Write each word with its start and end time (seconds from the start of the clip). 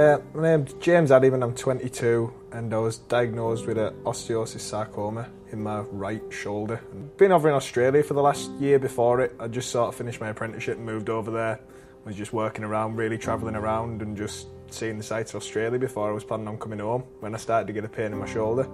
Uh, 0.00 0.18
my 0.32 0.56
name's 0.56 0.72
James 0.80 1.10
Addyman, 1.10 1.42
I'm 1.42 1.54
22 1.54 2.32
and 2.52 2.72
I 2.72 2.78
was 2.78 2.96
diagnosed 2.96 3.66
with 3.66 3.76
an 3.76 3.92
osteosarcoma 4.04 5.28
in 5.52 5.62
my 5.62 5.80
right 5.80 6.22
shoulder. 6.30 6.80
Been 7.18 7.32
over 7.32 7.50
in 7.50 7.54
Australia 7.54 8.02
for 8.02 8.14
the 8.14 8.22
last 8.22 8.50
year 8.52 8.78
before 8.78 9.20
it. 9.20 9.36
I 9.38 9.46
just 9.46 9.68
sort 9.68 9.88
of 9.88 9.94
finished 9.94 10.18
my 10.18 10.30
apprenticeship 10.30 10.78
and 10.78 10.86
moved 10.86 11.10
over 11.10 11.30
there. 11.30 11.60
I 11.60 12.08
Was 12.08 12.16
just 12.16 12.32
working 12.32 12.64
around, 12.64 12.96
really 12.96 13.18
travelling 13.18 13.54
around 13.54 14.00
and 14.00 14.16
just 14.16 14.46
seeing 14.70 14.96
the 14.96 15.04
sights 15.04 15.34
of 15.34 15.36
Australia 15.42 15.78
before 15.78 16.08
I 16.08 16.14
was 16.14 16.24
planning 16.24 16.48
on 16.48 16.56
coming 16.56 16.78
home 16.78 17.02
when 17.18 17.34
I 17.34 17.36
started 17.36 17.66
to 17.66 17.74
get 17.74 17.84
a 17.84 17.88
pain 17.88 18.06
in 18.06 18.16
my 18.16 18.26
shoulder 18.26 18.66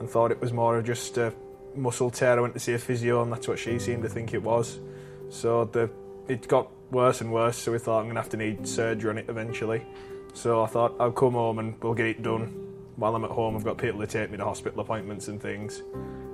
and 0.00 0.08
thought 0.08 0.30
it 0.30 0.40
was 0.40 0.54
more 0.54 0.78
of 0.78 0.86
just 0.86 1.18
a 1.18 1.34
muscle 1.74 2.10
tear. 2.10 2.38
I 2.38 2.40
went 2.40 2.54
to 2.54 2.60
see 2.60 2.72
a 2.72 2.78
physio 2.78 3.22
and 3.22 3.30
that's 3.30 3.48
what 3.48 3.58
she 3.58 3.78
seemed 3.78 4.02
to 4.04 4.08
think 4.08 4.32
it 4.32 4.42
was. 4.42 4.80
So 5.28 5.66
the 5.66 5.90
it 6.26 6.48
got 6.48 6.70
worse 6.90 7.20
and 7.20 7.30
worse, 7.30 7.58
so 7.58 7.72
we 7.72 7.78
thought 7.78 7.98
I'm 7.98 8.04
going 8.04 8.14
to 8.14 8.22
have 8.22 8.30
to 8.30 8.38
need 8.38 8.66
surgery 8.66 9.10
on 9.10 9.18
it 9.18 9.26
eventually. 9.28 9.84
So 10.34 10.62
I 10.62 10.66
thought 10.66 10.96
I'll 10.98 11.12
come 11.12 11.34
home 11.34 11.60
and 11.60 11.80
we'll 11.80 11.94
get 11.94 12.06
it 12.06 12.22
done. 12.22 12.48
While 12.96 13.14
I'm 13.14 13.24
at 13.24 13.30
home, 13.30 13.56
I've 13.56 13.64
got 13.64 13.78
people 13.78 14.00
to 14.00 14.06
take 14.06 14.30
me 14.30 14.36
to 14.36 14.44
hospital 14.44 14.80
appointments 14.80 15.28
and 15.28 15.40
things. 15.40 15.82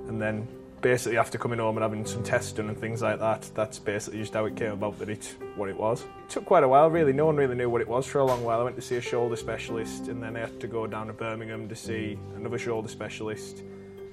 And 0.07 0.19
then 0.19 0.47
basically 0.81 1.19
after 1.19 1.37
coming 1.37 1.59
home 1.59 1.77
and 1.77 1.83
having 1.83 2.05
some 2.05 2.23
tests 2.23 2.51
done 2.51 2.67
and 2.67 2.77
things 2.77 3.03
like 3.03 3.19
that, 3.19 3.49
that's 3.53 3.77
basically 3.77 4.19
just 4.19 4.33
how 4.33 4.45
it 4.45 4.55
came 4.55 4.71
about 4.71 4.97
that 4.99 5.09
it's 5.09 5.35
what 5.55 5.69
it 5.69 5.77
was. 5.77 6.01
It 6.01 6.29
took 6.29 6.45
quite 6.45 6.63
a 6.63 6.67
while 6.67 6.89
really, 6.89 7.13
no 7.13 7.27
one 7.27 7.35
really 7.35 7.55
knew 7.55 7.69
what 7.69 7.81
it 7.81 7.87
was 7.87 8.07
for 8.07 8.19
a 8.19 8.25
long 8.25 8.43
while. 8.43 8.59
I 8.59 8.63
went 8.63 8.75
to 8.75 8.81
see 8.81 8.95
a 8.95 9.01
shoulder 9.01 9.35
specialist 9.35 10.07
and 10.07 10.21
then 10.21 10.35
I 10.35 10.41
had 10.41 10.59
to 10.61 10.67
go 10.67 10.87
down 10.87 11.07
to 11.07 11.13
Birmingham 11.13 11.69
to 11.69 11.75
see 11.75 12.17
another 12.35 12.57
shoulder 12.57 12.89
specialist 12.89 13.63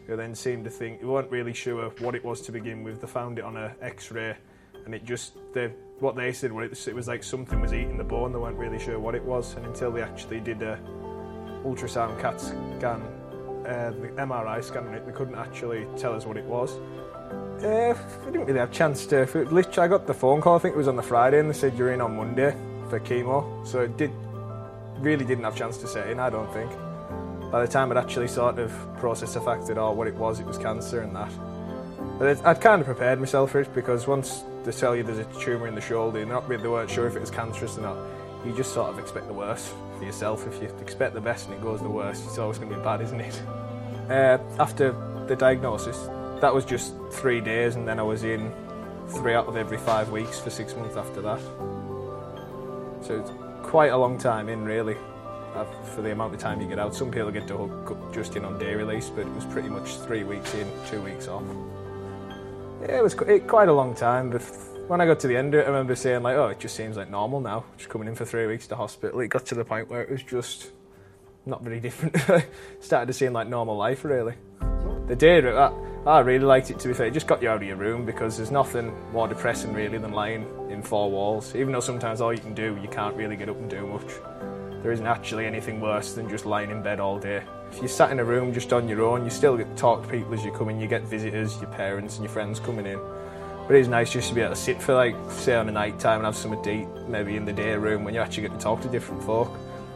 who 0.06 0.16
then 0.16 0.34
seemed 0.34 0.64
to 0.64 0.70
think, 0.70 1.00
they 1.00 1.06
weren't 1.06 1.30
really 1.30 1.54
sure 1.54 1.90
what 1.98 2.14
it 2.14 2.24
was 2.24 2.42
to 2.42 2.52
begin 2.52 2.84
with. 2.84 3.00
They 3.00 3.06
found 3.06 3.38
it 3.38 3.44
on 3.44 3.56
an 3.56 3.72
x-ray 3.80 4.36
and 4.84 4.94
it 4.94 5.04
just, 5.04 5.34
what 6.00 6.16
they 6.16 6.32
said 6.32 6.52
was 6.52 6.86
it 6.86 6.94
was 6.94 7.08
like 7.08 7.22
something 7.22 7.60
was 7.60 7.72
eating 7.72 7.98
the 7.98 8.04
bone. 8.04 8.32
They 8.32 8.38
weren't 8.38 8.56
really 8.56 8.78
sure 8.78 8.98
what 8.98 9.14
it 9.14 9.24
was, 9.24 9.54
and 9.54 9.66
until 9.66 9.90
they 9.90 10.02
actually 10.02 10.40
did 10.40 10.62
a 10.62 10.78
ultrasound 11.64 12.20
CAT 12.20 12.40
scan, 12.40 13.02
uh, 13.66 13.90
the 13.90 14.08
MRI 14.16 14.62
scan 14.62 14.86
on 14.86 14.94
it, 14.94 15.04
they 15.04 15.12
couldn't 15.12 15.34
actually 15.34 15.86
tell 15.96 16.14
us 16.14 16.24
what 16.24 16.36
it 16.36 16.44
was. 16.44 16.76
Uh, 17.62 17.94
we 18.24 18.32
didn't 18.32 18.46
really 18.46 18.60
have 18.60 18.70
a 18.70 18.74
chance 18.74 19.04
to. 19.06 19.24
Literally, 19.50 19.78
I 19.78 19.88
got 19.88 20.06
the 20.06 20.14
phone 20.14 20.40
call. 20.40 20.56
I 20.56 20.58
think 20.60 20.74
it 20.74 20.78
was 20.78 20.88
on 20.88 20.96
the 20.96 21.02
Friday, 21.02 21.40
and 21.40 21.50
they 21.50 21.54
said 21.54 21.76
you're 21.76 21.92
in 21.92 22.00
on 22.00 22.16
Monday 22.16 22.54
for 22.88 23.00
chemo. 23.00 23.66
So 23.66 23.80
it 23.80 23.96
did 23.96 24.12
really 25.00 25.24
didn't 25.24 25.44
have 25.44 25.54
a 25.54 25.58
chance 25.58 25.76
to 25.78 25.88
set 25.88 26.08
in. 26.08 26.20
I 26.20 26.30
don't 26.30 26.52
think. 26.52 26.70
By 27.50 27.62
the 27.64 27.68
time 27.68 27.90
I'd 27.90 27.96
actually 27.96 28.28
sort 28.28 28.58
of 28.58 28.72
processed 28.98 29.34
the 29.34 29.40
fact 29.40 29.70
oh, 29.70 29.92
what 29.92 30.06
it 30.06 30.14
was, 30.14 30.38
it 30.38 30.46
was 30.46 30.58
cancer 30.58 31.00
and 31.00 31.16
that. 31.16 31.32
But 32.18 32.44
I'd 32.44 32.60
kind 32.60 32.80
of 32.80 32.86
prepared 32.86 33.20
myself 33.20 33.52
for 33.52 33.60
it 33.60 33.72
because 33.72 34.08
once 34.08 34.42
they 34.64 34.72
tell 34.72 34.96
you 34.96 35.04
there's 35.04 35.18
a 35.18 35.40
tumour 35.40 35.68
in 35.68 35.74
the 35.74 35.80
shoulder, 35.80 36.20
and 36.20 36.30
not 36.30 36.48
they 36.48 36.56
weren't 36.56 36.90
sure 36.90 37.06
if 37.06 37.14
it 37.14 37.20
was 37.20 37.30
cancerous 37.30 37.78
or 37.78 37.82
not, 37.82 37.96
you 38.44 38.52
just 38.56 38.74
sort 38.74 38.90
of 38.90 38.98
expect 38.98 39.28
the 39.28 39.32
worst 39.32 39.72
for 39.98 40.04
yourself. 40.04 40.46
If 40.46 40.60
you 40.60 40.68
expect 40.80 41.14
the 41.14 41.20
best 41.20 41.46
and 41.46 41.54
it 41.54 41.62
goes 41.62 41.80
the 41.80 41.88
worst, 41.88 42.24
it's 42.26 42.38
always 42.38 42.58
going 42.58 42.70
to 42.70 42.76
be 42.76 42.82
bad, 42.82 43.00
isn't 43.00 43.20
it? 43.20 43.42
Uh, 44.08 44.38
after 44.58 44.92
the 45.26 45.36
diagnosis, 45.36 46.08
that 46.40 46.54
was 46.54 46.64
just 46.64 46.94
three 47.10 47.42
days, 47.42 47.76
and 47.76 47.86
then 47.86 48.00
I 48.00 48.02
was 48.02 48.24
in 48.24 48.50
three 49.06 49.34
out 49.34 49.46
of 49.46 49.54
every 49.58 49.76
five 49.76 50.10
weeks 50.10 50.40
for 50.40 50.48
six 50.48 50.74
months 50.74 50.96
after 50.96 51.20
that. 51.20 51.38
So 53.02 53.20
it's 53.20 53.30
quite 53.68 53.92
a 53.92 53.98
long 53.98 54.16
time 54.16 54.48
in, 54.48 54.64
really, 54.64 54.96
uh, 55.54 55.66
for 55.94 56.00
the 56.00 56.12
amount 56.12 56.32
of 56.32 56.40
time 56.40 56.58
you 56.58 56.66
get 56.66 56.78
out. 56.78 56.94
Some 56.94 57.10
people 57.10 57.30
get 57.30 57.46
to 57.48 57.58
hook 57.58 58.14
just 58.14 58.34
in 58.34 58.46
on 58.46 58.58
day 58.58 58.74
release, 58.74 59.10
but 59.10 59.26
it 59.26 59.34
was 59.34 59.44
pretty 59.44 59.68
much 59.68 59.96
three 59.98 60.24
weeks 60.24 60.54
in, 60.54 60.66
two 60.88 61.02
weeks 61.02 61.28
off. 61.28 61.44
It 62.82 63.02
was 63.02 63.14
quite 63.14 63.68
a 63.68 63.72
long 63.72 63.94
time, 63.94 64.30
but 64.30 64.42
when 64.86 65.00
I 65.00 65.06
got 65.06 65.20
to 65.20 65.26
the 65.26 65.36
end 65.36 65.54
of 65.54 65.60
it, 65.60 65.64
I 65.64 65.66
remember 65.66 65.96
saying 65.96 66.22
like, 66.22 66.36
"Oh, 66.36 66.48
it 66.48 66.60
just 66.60 66.76
seems 66.76 66.96
like 66.96 67.10
normal 67.10 67.40
now." 67.40 67.64
Just 67.76 67.90
coming 67.90 68.08
in 68.08 68.14
for 68.14 68.24
three 68.24 68.46
weeks 68.46 68.66
to 68.68 68.76
hospital, 68.76 69.20
it 69.20 69.28
got 69.28 69.46
to 69.46 69.54
the 69.54 69.64
point 69.64 69.88
where 69.88 70.02
it 70.02 70.10
was 70.10 70.22
just 70.22 70.70
not 71.44 71.62
very 71.62 71.80
different. 71.80 72.16
Started 72.80 73.06
to 73.06 73.12
seem 73.12 73.32
like 73.32 73.48
normal 73.48 73.76
life, 73.76 74.04
really. 74.04 74.34
The 75.08 75.16
day, 75.16 75.40
I 76.06 76.20
really 76.20 76.44
liked 76.44 76.70
it. 76.70 76.78
To 76.80 76.88
be 76.88 76.94
fair, 76.94 77.06
it 77.06 77.14
just 77.14 77.26
got 77.26 77.42
you 77.42 77.48
out 77.48 77.56
of 77.56 77.62
your 77.62 77.76
room 77.76 78.04
because 78.04 78.36
there's 78.36 78.50
nothing 78.50 78.94
more 79.12 79.26
depressing 79.26 79.72
really 79.72 79.98
than 79.98 80.12
lying 80.12 80.46
in 80.70 80.82
four 80.82 81.10
walls. 81.10 81.54
Even 81.56 81.72
though 81.72 81.80
sometimes 81.80 82.20
all 82.20 82.32
you 82.32 82.40
can 82.40 82.54
do, 82.54 82.78
you 82.80 82.88
can't 82.88 83.16
really 83.16 83.36
get 83.36 83.48
up 83.48 83.56
and 83.56 83.68
do 83.68 83.86
much. 83.86 84.37
There 84.82 84.92
isn't 84.92 85.06
actually 85.06 85.46
anything 85.46 85.80
worse 85.80 86.12
than 86.12 86.28
just 86.28 86.46
lying 86.46 86.70
in 86.70 86.82
bed 86.82 87.00
all 87.00 87.18
day. 87.18 87.42
If 87.72 87.78
you're 87.78 87.88
sat 87.88 88.10
in 88.10 88.20
a 88.20 88.24
room 88.24 88.52
just 88.52 88.72
on 88.72 88.88
your 88.88 89.02
own, 89.02 89.24
you 89.24 89.30
still 89.30 89.56
get 89.56 89.68
to 89.68 89.74
talk 89.74 90.02
to 90.02 90.08
people 90.08 90.32
as 90.34 90.44
you 90.44 90.52
come 90.52 90.68
in. 90.68 90.80
You 90.80 90.86
get 90.86 91.02
visitors, 91.02 91.60
your 91.60 91.70
parents 91.70 92.16
and 92.16 92.24
your 92.24 92.32
friends 92.32 92.60
coming 92.60 92.86
in. 92.86 92.98
But 93.66 93.76
it 93.76 93.80
is 93.80 93.88
nice 93.88 94.12
just 94.12 94.28
to 94.30 94.34
be 94.34 94.40
able 94.40 94.54
to 94.54 94.60
sit 94.60 94.80
for 94.80 94.94
like, 94.94 95.14
say 95.30 95.54
on 95.54 95.68
a 95.68 95.72
night 95.72 95.98
time 95.98 96.18
and 96.18 96.24
have 96.24 96.36
something 96.36 96.62
to 96.62 96.70
eat, 96.70 97.08
maybe 97.08 97.36
in 97.36 97.44
the 97.44 97.52
day 97.52 97.74
room 97.76 98.04
when 98.04 98.14
you 98.14 98.20
actually 98.20 98.44
get 98.44 98.52
to 98.52 98.58
talk 98.58 98.80
to 98.82 98.88
different 98.88 99.22
folk. 99.24 99.50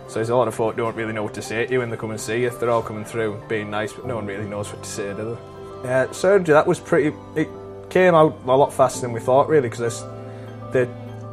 So 0.08 0.14
there's 0.14 0.28
a 0.28 0.36
lot 0.36 0.48
of 0.48 0.54
folk 0.54 0.76
don't 0.76 0.94
really 0.94 1.14
know 1.14 1.22
what 1.22 1.32
to 1.34 1.42
say 1.42 1.64
to 1.64 1.72
you 1.72 1.78
when 1.78 1.88
they 1.88 1.96
come 1.96 2.10
and 2.10 2.20
see 2.20 2.42
you. 2.42 2.50
They're 2.50 2.68
all 2.68 2.82
coming 2.82 3.04
through 3.04 3.42
being 3.48 3.70
nice, 3.70 3.94
but 3.94 4.04
no 4.04 4.16
one 4.16 4.26
really 4.26 4.46
knows 4.46 4.70
what 4.70 4.82
to 4.82 4.88
say, 4.88 5.14
do 5.14 5.38
they? 5.82 5.88
Uh, 5.88 6.12
surgery, 6.12 6.52
that 6.52 6.66
was 6.66 6.78
pretty, 6.80 7.16
it 7.34 7.48
came 7.88 8.14
out 8.14 8.38
a 8.44 8.56
lot 8.56 8.74
faster 8.74 9.00
than 9.00 9.12
we 9.12 9.20
thought 9.20 9.48
really 9.48 9.70
because 9.70 10.02
the 10.72 10.88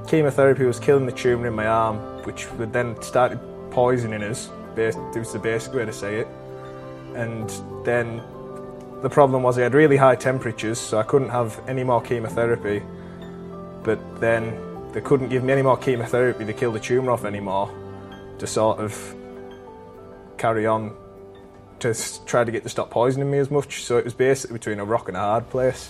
chemotherapy 0.07 0.63
was 0.63 0.79
killing 0.79 1.05
the 1.05 1.11
tumour 1.11 1.47
in 1.47 1.53
my 1.53 1.67
arm, 1.67 2.18
which 2.29 2.51
would 2.53 2.71
then 2.71 3.01
started 3.01 3.39
poisoning 3.71 4.23
us 4.23 4.49
it 4.79 5.15
was 5.15 5.33
the 5.33 5.39
basic 5.39 5.73
way 5.73 5.85
to 5.85 5.93
say 5.93 6.19
it. 6.19 6.27
And 7.15 7.49
then 7.83 8.21
the 9.01 9.09
problem 9.09 9.43
was 9.43 9.57
I 9.57 9.63
had 9.63 9.73
really 9.73 9.97
high 9.97 10.15
temperatures, 10.15 10.79
so 10.79 10.99
I 10.99 11.03
couldn't 11.03 11.29
have 11.29 11.59
any 11.67 11.83
more 11.83 12.01
chemotherapy. 12.01 12.83
But 13.83 13.99
then 14.19 14.57
they 14.93 15.01
couldn't 15.01 15.29
give 15.29 15.43
me 15.43 15.53
any 15.53 15.61
more 15.61 15.77
chemotherapy 15.77 16.45
to 16.45 16.53
kill 16.53 16.71
the 16.71 16.79
tumour 16.79 17.11
off 17.11 17.25
anymore, 17.25 17.73
to 18.39 18.47
sort 18.47 18.79
of 18.79 19.15
carry 20.37 20.65
on 20.65 20.95
to 21.79 21.95
try 22.25 22.43
to 22.43 22.51
get 22.51 22.63
to 22.63 22.69
stop 22.69 22.89
poisoning 22.89 23.31
me 23.31 23.39
as 23.39 23.49
much. 23.49 23.83
So 23.83 23.97
it 23.97 24.05
was 24.05 24.13
basically 24.13 24.53
between 24.53 24.79
a 24.79 24.85
rock 24.85 25.07
and 25.07 25.17
a 25.17 25.21
hard 25.21 25.49
place. 25.49 25.89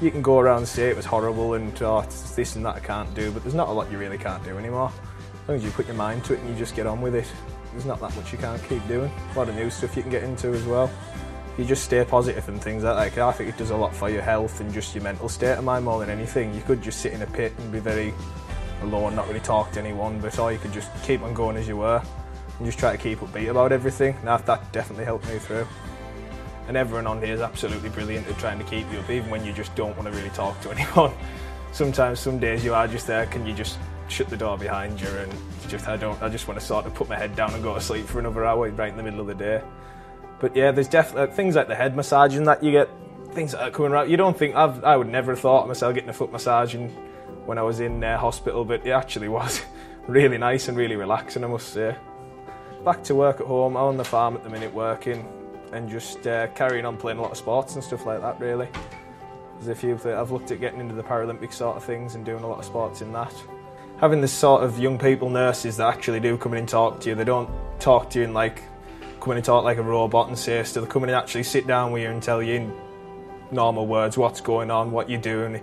You 0.00 0.10
can 0.10 0.22
go 0.22 0.38
around 0.38 0.58
and 0.58 0.68
say 0.68 0.88
it 0.88 0.96
was 0.96 1.04
horrible 1.04 1.54
and 1.54 1.80
oh, 1.82 2.02
this 2.36 2.56
and 2.56 2.64
that 2.64 2.76
I 2.76 2.80
can't 2.80 3.12
do, 3.14 3.30
but 3.30 3.42
there's 3.42 3.54
not 3.54 3.68
a 3.68 3.72
lot 3.72 3.90
you 3.90 3.98
really 3.98 4.18
can't 4.18 4.42
do 4.44 4.56
anymore. 4.58 4.92
As 5.42 5.48
long 5.48 5.56
as 5.58 5.64
you 5.64 5.70
put 5.70 5.86
your 5.86 5.96
mind 5.96 6.24
to 6.24 6.34
it 6.34 6.40
and 6.40 6.48
you 6.48 6.54
just 6.56 6.74
get 6.76 6.86
on 6.86 7.00
with 7.00 7.14
it, 7.14 7.30
there's 7.72 7.84
not 7.84 8.00
that 8.00 8.14
much 8.16 8.32
you 8.32 8.38
can't 8.38 8.62
keep 8.68 8.86
doing. 8.88 9.12
A 9.34 9.38
lot 9.38 9.48
of 9.48 9.54
new 9.54 9.70
stuff 9.70 9.96
you 9.96 10.02
can 10.02 10.10
get 10.10 10.22
into 10.22 10.48
as 10.52 10.64
well. 10.64 10.90
You 11.58 11.64
just 11.64 11.84
stay 11.84 12.04
positive 12.04 12.48
and 12.48 12.62
things 12.62 12.84
like 12.84 13.14
that, 13.14 13.28
I 13.28 13.32
think 13.32 13.50
it 13.50 13.58
does 13.58 13.70
a 13.70 13.76
lot 13.76 13.94
for 13.94 14.08
your 14.08 14.22
health 14.22 14.60
and 14.60 14.72
just 14.72 14.94
your 14.94 15.04
mental 15.04 15.28
state 15.28 15.58
of 15.58 15.64
mind 15.64 15.84
more 15.84 16.00
than 16.00 16.08
anything. 16.08 16.54
You 16.54 16.62
could 16.62 16.80
just 16.80 17.00
sit 17.00 17.12
in 17.12 17.22
a 17.22 17.26
pit 17.26 17.52
and 17.58 17.72
be 17.72 17.80
very 17.80 18.14
alone, 18.82 19.14
not 19.14 19.28
really 19.28 19.40
talk 19.40 19.72
to 19.72 19.80
anyone, 19.80 20.20
but 20.20 20.38
or 20.38 20.52
you 20.52 20.58
could 20.58 20.72
just 20.72 20.90
keep 21.02 21.22
on 21.22 21.34
going 21.34 21.56
as 21.56 21.68
you 21.68 21.76
were 21.76 22.02
and 22.58 22.66
just 22.66 22.78
try 22.78 22.92
to 22.92 23.02
keep 23.02 23.18
upbeat 23.18 23.50
about 23.50 23.72
everything. 23.72 24.16
Now 24.24 24.36
that 24.38 24.72
definitely 24.72 25.04
helped 25.04 25.28
me 25.28 25.38
through. 25.38 25.66
And 26.70 26.76
everyone 26.76 27.08
on 27.08 27.20
here 27.20 27.34
is 27.34 27.40
absolutely 27.40 27.88
brilliant 27.88 28.28
at 28.28 28.38
trying 28.38 28.60
to 28.60 28.64
keep 28.64 28.88
you 28.92 29.00
up, 29.00 29.10
even 29.10 29.28
when 29.28 29.44
you 29.44 29.52
just 29.52 29.74
don't 29.74 29.96
want 29.96 30.08
to 30.08 30.16
really 30.16 30.30
talk 30.30 30.60
to 30.60 30.70
anyone. 30.78 31.12
Sometimes, 31.72 32.20
some 32.20 32.38
days 32.38 32.64
you 32.64 32.74
are 32.74 32.86
just 32.86 33.08
there, 33.08 33.26
can 33.26 33.44
you 33.44 33.52
just 33.52 33.76
shut 34.06 34.28
the 34.28 34.36
door 34.36 34.56
behind 34.56 35.00
you 35.00 35.08
and 35.08 35.32
just 35.66 35.88
I 35.88 35.96
don't 35.96 36.22
I 36.22 36.28
just 36.28 36.46
want 36.46 36.60
to 36.60 36.64
sort 36.64 36.86
of 36.86 36.94
put 36.94 37.08
my 37.08 37.16
head 37.16 37.34
down 37.34 37.54
and 37.54 37.62
go 37.64 37.74
to 37.74 37.80
sleep 37.80 38.06
for 38.06 38.20
another 38.20 38.44
hour 38.44 38.70
right 38.70 38.88
in 38.88 38.96
the 38.96 39.02
middle 39.02 39.18
of 39.18 39.26
the 39.26 39.34
day. 39.34 39.60
But 40.38 40.54
yeah, 40.54 40.70
there's 40.70 40.86
definitely 40.86 41.34
things 41.34 41.56
like 41.56 41.66
the 41.66 41.74
head 41.74 41.96
massaging 41.96 42.44
that 42.44 42.62
you 42.62 42.70
get 42.70 42.88
things 43.32 43.50
that 43.50 43.62
are 43.62 43.70
coming 43.72 43.90
around. 43.90 44.08
You 44.08 44.16
don't 44.16 44.38
think 44.38 44.54
I've 44.54 44.84
I 44.84 44.96
would 44.96 45.08
never 45.08 45.32
have 45.32 45.40
thought 45.40 45.62
of 45.62 45.68
myself 45.68 45.92
getting 45.94 46.10
a 46.10 46.12
foot 46.12 46.30
massaging 46.30 46.90
when 47.46 47.58
I 47.58 47.62
was 47.62 47.80
in 47.80 48.04
uh, 48.04 48.16
hospital, 48.16 48.64
but 48.64 48.86
it 48.86 48.90
actually 48.90 49.28
was 49.40 49.60
really 50.06 50.38
nice 50.38 50.68
and 50.68 50.76
really 50.76 50.94
relaxing, 50.94 51.42
I 51.42 51.48
must 51.48 51.72
say. 51.72 51.96
Back 52.84 53.02
to 53.04 53.16
work 53.16 53.40
at 53.40 53.46
home, 53.46 53.76
I'm 53.76 53.82
on 53.82 53.96
the 53.96 54.04
farm 54.04 54.36
at 54.36 54.44
the 54.44 54.50
minute 54.50 54.72
working 54.72 55.26
and 55.72 55.88
just 55.88 56.26
uh, 56.26 56.48
carrying 56.48 56.84
on 56.84 56.96
playing 56.96 57.18
a 57.18 57.22
lot 57.22 57.30
of 57.30 57.36
sports 57.36 57.74
and 57.74 57.84
stuff 57.84 58.06
like 58.06 58.20
that, 58.20 58.40
really. 58.40 58.68
As 59.60 59.68
if 59.68 59.82
you've, 59.82 60.04
uh, 60.06 60.20
I've 60.20 60.30
looked 60.30 60.50
at 60.50 60.60
getting 60.60 60.80
into 60.80 60.94
the 60.94 61.02
Paralympic 61.02 61.52
sort 61.52 61.76
of 61.76 61.84
things 61.84 62.14
and 62.14 62.24
doing 62.24 62.42
a 62.42 62.46
lot 62.46 62.58
of 62.58 62.64
sports 62.64 63.02
in 63.02 63.12
that 63.12 63.34
having 64.00 64.22
this 64.22 64.32
sort 64.32 64.64
of 64.64 64.78
young 64.78 64.98
people 64.98 65.28
nurses 65.28 65.76
that 65.76 65.86
actually 65.86 66.20
do 66.20 66.36
come 66.38 66.54
in 66.54 66.60
and 66.60 66.68
talk 66.68 67.00
to 67.00 67.10
you. 67.10 67.14
They 67.14 67.24
don't 67.24 67.50
talk 67.78 68.08
to 68.10 68.18
you 68.18 68.24
and 68.24 68.34
like 68.34 68.62
come 69.20 69.32
in 69.32 69.36
and 69.36 69.44
talk 69.44 69.62
like 69.62 69.76
a 69.76 69.82
robot 69.82 70.28
and 70.28 70.38
say 70.38 70.62
stuff. 70.62 70.84
They 70.84 70.90
come 70.90 71.02
in 71.04 71.10
and 71.10 71.16
actually 71.16 71.42
sit 71.42 71.66
down 71.66 71.92
with 71.92 72.02
you 72.02 72.08
and 72.08 72.22
tell 72.22 72.42
you 72.42 72.54
in 72.54 72.72
normal 73.50 73.86
words 73.86 74.16
what's 74.16 74.40
going 74.40 74.70
on, 74.70 74.90
what 74.90 75.10
you're 75.10 75.20
doing. 75.20 75.60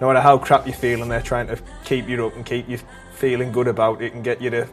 No 0.00 0.06
matter 0.06 0.20
how 0.20 0.38
crap 0.38 0.66
you're 0.66 0.76
feeling, 0.76 1.08
they're 1.08 1.20
trying 1.20 1.48
to 1.48 1.60
keep 1.84 2.08
you 2.08 2.24
up 2.24 2.36
and 2.36 2.46
keep 2.46 2.68
you 2.68 2.78
feeling 3.16 3.50
good 3.50 3.66
about 3.66 4.00
it 4.00 4.14
and 4.14 4.22
get 4.22 4.40
you 4.40 4.50
to 4.50 4.68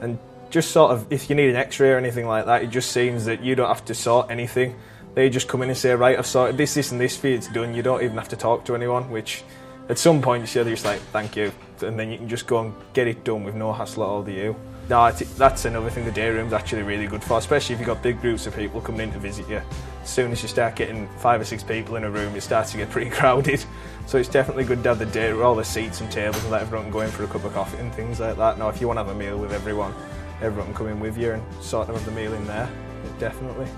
and 0.00 0.18
just 0.50 0.70
sort 0.70 0.92
of, 0.92 1.12
if 1.12 1.28
you 1.28 1.36
need 1.36 1.50
an 1.50 1.56
x 1.56 1.80
ray 1.80 1.90
or 1.90 1.98
anything 1.98 2.26
like 2.26 2.46
that, 2.46 2.62
it 2.62 2.70
just 2.70 2.92
seems 2.92 3.24
that 3.24 3.42
you 3.42 3.54
don't 3.54 3.68
have 3.68 3.84
to 3.86 3.94
sort 3.94 4.30
anything. 4.30 4.76
They 5.14 5.30
just 5.30 5.48
come 5.48 5.62
in 5.62 5.68
and 5.70 5.78
say, 5.78 5.94
right, 5.94 6.18
I've 6.18 6.26
sorted 6.26 6.56
this, 6.56 6.74
this, 6.74 6.92
and 6.92 7.00
this 7.00 7.16
for 7.16 7.28
you, 7.28 7.34
it's 7.36 7.48
done. 7.48 7.74
You 7.74 7.82
don't 7.82 8.02
even 8.02 8.16
have 8.16 8.28
to 8.28 8.36
talk 8.36 8.64
to 8.66 8.74
anyone, 8.74 9.10
which 9.10 9.44
at 9.88 9.98
some 9.98 10.20
point 10.20 10.54
you're 10.54 10.64
just 10.64 10.84
like, 10.84 11.00
thank 11.12 11.36
you. 11.36 11.52
And 11.82 11.98
then 11.98 12.10
you 12.10 12.18
can 12.18 12.28
just 12.28 12.46
go 12.46 12.60
and 12.60 12.74
get 12.92 13.06
it 13.06 13.24
done 13.24 13.44
with 13.44 13.54
no 13.54 13.72
hassle 13.72 14.02
at 14.02 14.06
all 14.06 14.24
to 14.24 14.32
you. 14.32 14.56
No, 14.88 15.10
that's 15.10 15.64
another 15.64 15.90
thing 15.90 16.04
the 16.04 16.12
day 16.12 16.30
room's 16.30 16.52
actually 16.52 16.82
really 16.82 17.08
good 17.08 17.24
for, 17.24 17.38
especially 17.38 17.74
if 17.74 17.80
you've 17.80 17.88
got 17.88 18.02
big 18.02 18.20
groups 18.20 18.46
of 18.46 18.54
people 18.54 18.80
coming 18.80 19.00
in 19.00 19.12
to 19.12 19.18
visit 19.18 19.48
you. 19.48 19.60
As 20.02 20.08
soon 20.08 20.30
as 20.30 20.42
you 20.42 20.48
start 20.48 20.76
getting 20.76 21.08
five 21.18 21.40
or 21.40 21.44
six 21.44 21.64
people 21.64 21.96
in 21.96 22.04
a 22.04 22.10
room, 22.10 22.36
it 22.36 22.42
starts 22.42 22.70
to 22.70 22.76
get 22.76 22.90
pretty 22.90 23.10
crowded. 23.10 23.64
So 24.06 24.18
it's 24.18 24.28
definitely 24.28 24.64
good 24.64 24.84
to 24.84 24.90
have 24.90 25.00
the 25.00 25.06
day 25.06 25.32
all 25.32 25.56
the 25.56 25.64
seats 25.64 26.00
and 26.00 26.12
tables 26.12 26.40
and 26.42 26.52
let 26.52 26.62
everyone 26.62 26.90
go 26.92 27.00
in 27.00 27.10
for 27.10 27.24
a 27.24 27.26
cup 27.26 27.42
of 27.42 27.52
coffee 27.52 27.78
and 27.78 27.92
things 27.92 28.20
like 28.20 28.36
that. 28.36 28.58
Now, 28.58 28.68
if 28.68 28.80
you 28.80 28.86
want 28.86 28.98
to 28.98 29.04
have 29.04 29.12
a 29.12 29.18
meal 29.18 29.38
with 29.38 29.52
everyone, 29.52 29.92
everyone 30.42 30.72
coming 30.74 31.00
with 31.00 31.16
you 31.16 31.32
and 31.32 31.42
sorting 31.60 31.94
of 31.94 32.04
the 32.04 32.10
meal 32.10 32.32
in 32.34 32.46
there, 32.46 32.68
definitely. 33.18 33.68